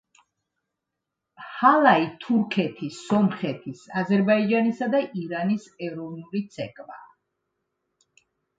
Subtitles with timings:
[1.57, 7.01] ჰალაი თურქეთის, სომხეთის, აზერბაიჯანისა და ირანის ეროვნული ცეკვაა.